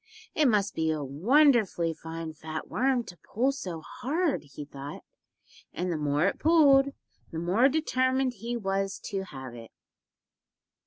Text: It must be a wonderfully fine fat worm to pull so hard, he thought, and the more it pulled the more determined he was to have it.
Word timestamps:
It 0.33 0.47
must 0.47 0.73
be 0.73 0.89
a 0.89 1.03
wonderfully 1.03 1.93
fine 1.93 2.33
fat 2.33 2.67
worm 2.67 3.03
to 3.03 3.17
pull 3.17 3.51
so 3.51 3.81
hard, 3.81 4.45
he 4.53 4.65
thought, 4.65 5.03
and 5.73 5.91
the 5.91 5.95
more 5.97 6.25
it 6.25 6.39
pulled 6.39 6.87
the 7.31 7.37
more 7.37 7.69
determined 7.69 8.33
he 8.33 8.57
was 8.57 8.97
to 9.11 9.25
have 9.25 9.53
it. 9.53 9.69